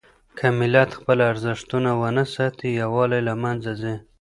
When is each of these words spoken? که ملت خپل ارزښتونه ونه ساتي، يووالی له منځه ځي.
که 0.37 0.45
ملت 0.59 0.89
خپل 0.99 1.17
ارزښتونه 1.31 1.89
ونه 2.01 2.23
ساتي، 2.33 2.69
يووالی 2.81 3.21
له 3.27 3.33
منځه 3.43 3.71
ځي. 3.81 3.95